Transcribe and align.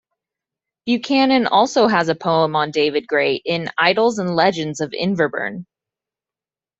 Buchanan 0.87 1.45
also 1.45 1.87
has 1.87 2.09
a 2.09 2.15
poem 2.15 2.55
on 2.55 2.71
David 2.71 3.05
Gray, 3.07 3.35
in 3.35 3.69
"Idyls 3.79 4.17
and 4.17 4.35
Legends 4.35 4.79
of 4.81 4.89
Inverburn". 4.93 5.67